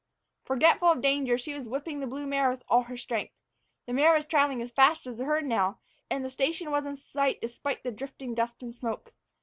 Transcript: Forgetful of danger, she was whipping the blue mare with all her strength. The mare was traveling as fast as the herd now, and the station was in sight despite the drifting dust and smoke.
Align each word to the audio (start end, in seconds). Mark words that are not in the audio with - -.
Forgetful 0.45 0.87
of 0.89 1.01
danger, 1.03 1.37
she 1.37 1.53
was 1.53 1.67
whipping 1.67 1.99
the 1.99 2.07
blue 2.07 2.25
mare 2.25 2.49
with 2.49 2.63
all 2.67 2.81
her 2.85 2.97
strength. 2.97 3.35
The 3.85 3.93
mare 3.93 4.13
was 4.15 4.25
traveling 4.25 4.59
as 4.63 4.71
fast 4.71 5.05
as 5.05 5.19
the 5.19 5.25
herd 5.25 5.45
now, 5.45 5.77
and 6.09 6.25
the 6.25 6.31
station 6.31 6.71
was 6.71 6.87
in 6.87 6.95
sight 6.95 7.39
despite 7.39 7.83
the 7.83 7.91
drifting 7.91 8.33
dust 8.33 8.63
and 8.63 8.73
smoke. 8.73 9.13